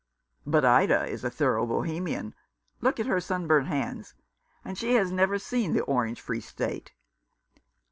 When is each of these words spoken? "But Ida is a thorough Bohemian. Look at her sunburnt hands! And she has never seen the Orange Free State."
"But 0.47 0.65
Ida 0.65 1.05
is 1.05 1.23
a 1.23 1.29
thorough 1.29 1.63
Bohemian. 1.67 2.33
Look 2.79 2.99
at 2.99 3.05
her 3.05 3.19
sunburnt 3.19 3.67
hands! 3.67 4.15
And 4.65 4.75
she 4.75 4.95
has 4.95 5.11
never 5.11 5.37
seen 5.37 5.73
the 5.73 5.83
Orange 5.83 6.19
Free 6.19 6.41
State." 6.41 6.91